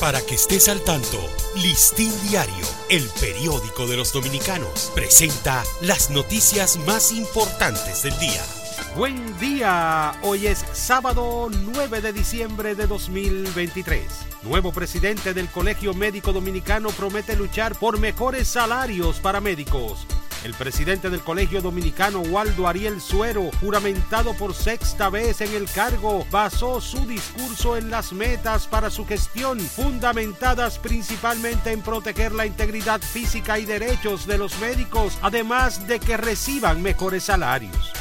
Para 0.00 0.22
que 0.22 0.34
estés 0.34 0.70
al 0.70 0.80
tanto, 0.80 1.18
Listín 1.56 2.10
Diario, 2.30 2.66
el 2.88 3.06
periódico 3.20 3.86
de 3.86 3.98
los 3.98 4.14
dominicanos, 4.14 4.90
presenta 4.94 5.62
las 5.82 6.08
noticias 6.08 6.78
más 6.86 7.12
importantes 7.12 8.02
del 8.04 8.18
día. 8.18 8.42
Buen 8.96 9.38
día, 9.38 10.18
hoy 10.22 10.46
es 10.46 10.64
sábado 10.72 11.50
9 11.50 12.00
de 12.00 12.14
diciembre 12.14 12.74
de 12.74 12.86
2023. 12.86 14.04
Nuevo 14.42 14.72
presidente 14.72 15.34
del 15.34 15.48
Colegio 15.48 15.92
Médico 15.92 16.32
Dominicano 16.32 16.88
promete 16.88 17.36
luchar 17.36 17.74
por 17.74 17.98
mejores 17.98 18.48
salarios 18.48 19.20
para 19.20 19.42
médicos. 19.42 20.06
El 20.42 20.54
presidente 20.54 21.10
del 21.10 21.20
Colegio 21.20 21.60
Dominicano, 21.60 22.20
Waldo 22.20 22.66
Ariel 22.66 23.02
Suero, 23.02 23.50
juramentado 23.60 24.32
por 24.32 24.54
sexta 24.54 25.10
vez 25.10 25.42
en 25.42 25.54
el 25.54 25.68
cargo, 25.70 26.26
basó 26.30 26.80
su 26.80 27.06
discurso 27.06 27.76
en 27.76 27.90
las 27.90 28.14
metas 28.14 28.66
para 28.66 28.88
su 28.88 29.06
gestión, 29.06 29.60
fundamentadas 29.60 30.78
principalmente 30.78 31.72
en 31.72 31.82
proteger 31.82 32.32
la 32.32 32.46
integridad 32.46 33.02
física 33.02 33.58
y 33.58 33.66
derechos 33.66 34.26
de 34.26 34.38
los 34.38 34.58
médicos, 34.60 35.18
además 35.20 35.86
de 35.86 36.00
que 36.00 36.16
reciban 36.16 36.80
mejores 36.80 37.24
salarios. 37.24 37.92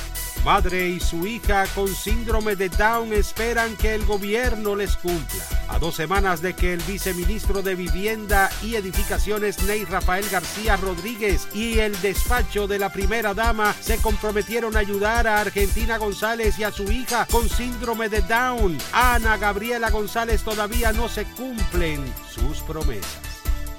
Madre 0.46 0.88
y 0.88 1.00
su 1.00 1.28
hija 1.28 1.66
con 1.76 1.88
síndrome 1.94 2.56
de 2.56 2.70
Down 2.70 3.12
esperan 3.14 3.76
que 3.76 3.94
el 3.94 4.06
gobierno 4.06 4.76
les 4.76 4.96
cumpla. 4.96 5.44
A 5.68 5.80
dos 5.80 5.96
semanas 5.96 6.42
de 6.42 6.54
que 6.54 6.74
el 6.74 6.82
viceministro 6.84 7.62
de 7.62 7.76
Vivienda 7.76 8.50
y 8.64 8.76
Edificaciones, 8.76 9.62
Ney 9.64 9.84
Rafael 9.84 10.28
García 10.30 10.78
Rodríguez, 10.78 11.48
y 11.54 11.80
el 11.80 12.00
despacho 12.02 12.68
de 12.68 12.80
la 12.80 12.90
primera 12.90 13.34
dama 13.34 13.76
se 13.80 13.98
comprometieron 13.98 14.78
a 14.78 14.80
ayudar 14.80 15.28
a 15.28 15.42
Argentina 15.42 15.98
González 15.98 16.58
y 16.58 16.64
a 16.64 16.72
su 16.72 16.90
hija 16.90 17.28
con 17.30 17.50
síndrome 17.50 18.08
de 18.08 18.22
Down, 18.22 18.78
Ana 18.94 19.38
Gabriela 19.38 19.90
González 19.90 20.42
todavía 20.44 20.94
no 20.94 21.10
se 21.10 21.26
cumplen 21.26 22.02
sus 22.34 22.60
promesas. 22.62 23.20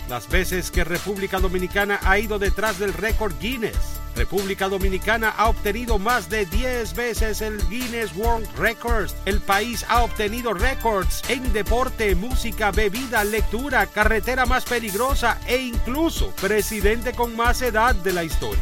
Las 0.09 0.29
veces 0.29 0.71
que 0.71 0.85
República 0.85 1.39
Dominicana 1.39 2.01
ha 2.03 2.19
ido 2.19 2.39
detrás 2.39 2.79
del 2.79 2.93
récord 2.93 3.33
Guinness 3.41 4.00
República 4.17 4.69
Dominicana 4.69 5.31
ha 5.31 5.49
obtenido 5.49 5.99
más 5.99 6.29
de 6.29 6.47
10 6.47 6.95
veces 6.95 7.41
el 7.41 7.59
Guinness 7.69 8.15
World 8.17 8.49
Records. 8.57 9.15
El 9.25 9.41
país 9.41 9.85
ha 9.89 10.03
obtenido 10.03 10.53
récords 10.53 11.23
en 11.29 11.53
deporte, 11.53 12.15
música, 12.15 12.71
bebida, 12.71 13.25
lectura, 13.25 13.87
carretera 13.87 14.47
más 14.47 14.65
peligrosa 14.65 15.39
e 15.47 15.59
incluso 15.59 16.31
presidente 16.41 17.13
con 17.13 17.37
más 17.37 17.63
edad 17.63 17.95
de 17.95 18.13
la 18.13 18.25
historia. 18.25 18.61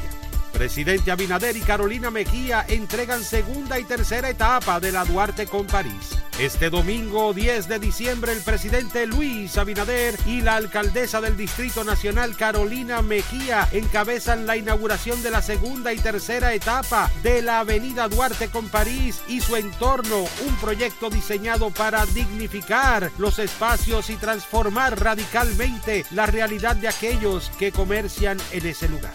Presidente 0.53 1.11
Abinader 1.11 1.57
y 1.57 1.61
Carolina 1.61 2.11
Mejía 2.11 2.65
entregan 2.69 3.23
segunda 3.23 3.79
y 3.79 3.85
tercera 3.85 4.29
etapa 4.29 4.81
de 4.81 4.93
la 4.93 5.05
Duarte 5.05 5.47
con 5.47 5.67
París. 5.67 6.18
Este 6.39 6.71
domingo 6.71 7.35
10 7.35 7.67
de 7.67 7.81
diciembre 7.81 8.33
el 8.33 8.41
presidente 8.43 9.09
Luis 9.09 9.59
Abinader 9.59 10.17
y 10.25 10.41
la 10.41 10.55
alcaldesa 10.55 11.21
del 11.21 11.37
Distrito 11.37 11.83
Nacional 11.83 12.37
Carolina 12.37 13.03
Mejía 13.03 13.69
encabezan 13.73 14.47
la 14.47 14.57
inauguración 14.57 15.21
de 15.25 15.33
la 15.33 15.43
segunda 15.43 15.93
y 15.93 15.97
tercera 15.97 16.55
etapa 16.55 17.11
de 17.25 17.43
la 17.43 17.59
Avenida 17.59 18.07
Duarte 18.07 18.51
con 18.51 18.69
París 18.69 19.21
y 19.27 19.41
su 19.41 19.57
entorno, 19.57 20.27
un 20.47 20.55
proyecto 20.61 21.11
diseñado 21.11 21.71
para 21.71 22.07
dignificar 22.07 23.11
los 23.19 23.41
espacios 23.41 24.09
y 24.09 24.15
transformar 24.15 25.01
radicalmente 25.01 26.07
la 26.13 26.27
realidad 26.27 26.77
de 26.77 26.87
aquellos 26.87 27.51
que 27.59 27.73
comercian 27.73 28.39
en 28.53 28.65
ese 28.65 28.89
lugar. 28.89 29.13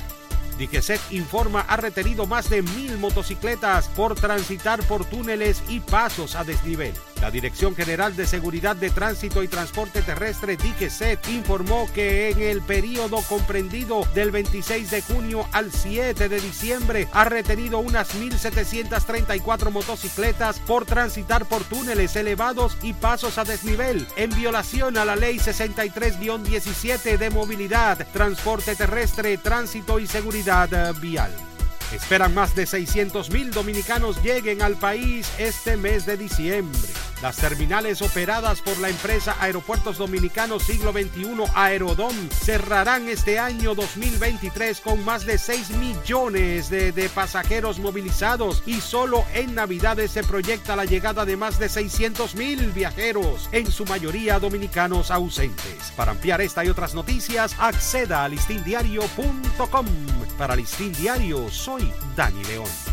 DGCET 0.59 0.99
informa 1.11 1.61
ha 1.61 1.77
retenido 1.77 2.25
más 2.25 2.49
de 2.49 2.61
mil 2.61 2.97
motocicletas 2.97 3.87
por 3.87 4.13
transitar 4.15 4.83
por 4.83 5.05
túneles 5.05 5.63
y 5.69 5.79
pasos 5.79 6.35
a 6.35 6.43
desnivel. 6.43 6.93
La 7.23 7.31
Dirección 7.31 7.73
General 7.73 8.13
de 8.17 8.27
Seguridad 8.27 8.75
de 8.75 8.89
Tránsito 8.89 9.43
y 9.43 9.47
Transporte 9.47 10.01
Terrestre, 10.01 10.57
DGCET, 10.57 11.29
informó 11.29 11.89
que 11.93 12.31
en 12.31 12.41
el 12.41 12.61
periodo 12.61 13.21
comprendido 13.29 14.05
del 14.13 14.29
26 14.29 14.91
de 14.91 15.01
junio 15.01 15.47
al 15.53 15.71
7 15.71 16.27
de 16.27 16.41
diciembre 16.41 17.07
ha 17.13 17.23
retenido 17.23 17.79
unas 17.79 18.13
1.734 18.13 19.71
motocicletas 19.71 20.59
por 20.59 20.83
transitar 20.83 21.45
por 21.45 21.63
túneles 21.63 22.13
elevados 22.17 22.77
y 22.83 22.91
pasos 22.91 23.37
a 23.37 23.45
desnivel, 23.45 24.05
en 24.17 24.29
violación 24.31 24.97
a 24.97 25.05
la 25.05 25.15
Ley 25.15 25.37
63-17 25.37 27.17
de 27.17 27.29
Movilidad, 27.29 28.05
Transporte 28.11 28.75
Terrestre, 28.75 29.37
Tránsito 29.37 29.97
y 29.97 30.07
Seguridad 30.07 30.93
Vial. 30.95 31.33
Esperan 31.93 32.33
más 32.33 32.53
de 32.53 32.65
600 32.65 33.29
mil 33.29 33.51
dominicanos 33.51 34.21
lleguen 34.21 34.61
al 34.61 34.75
país 34.75 35.31
este 35.37 35.77
mes 35.77 36.05
de 36.05 36.17
diciembre. 36.17 37.02
Las 37.23 37.37
terminales 37.37 38.01
operadas 38.01 38.59
por 38.59 38.77
la 38.79 38.89
empresa 38.89 39.37
Aeropuertos 39.39 39.97
Dominicanos 39.97 40.63
Siglo 40.63 40.91
XXI 40.91 41.45
Aerodom 41.55 42.13
cerrarán 42.29 43.07
este 43.07 43.39
año 43.39 43.75
2023 43.75 44.81
con 44.81 45.05
más 45.05 45.25
de 45.25 45.37
6 45.37 45.69
millones 45.77 46.69
de, 46.69 46.91
de, 46.91 47.07
pasajeros 47.07 47.79
movilizados 47.79 48.61
y 48.65 48.81
solo 48.81 49.23
en 49.33 49.55
Navidades 49.55 50.11
se 50.11 50.25
proyecta 50.25 50.75
la 50.75 50.83
llegada 50.83 51.23
de 51.23 51.37
más 51.37 51.59
de 51.59 51.69
600 51.69 52.35
mil 52.35 52.71
viajeros, 52.73 53.47
en 53.53 53.71
su 53.71 53.85
mayoría 53.85 54.37
dominicanos 54.39 55.09
ausentes. 55.09 55.93
Para 55.95 56.11
ampliar 56.11 56.41
esta 56.41 56.65
y 56.65 56.67
otras 56.67 56.93
noticias, 56.93 57.55
acceda 57.57 58.25
a 58.25 58.27
listindiario.com. 58.27 59.85
Para 60.37 60.57
Listín 60.57 60.91
Diario, 60.91 61.49
soy 61.49 61.89
Dani 62.17 62.43
León. 62.43 62.92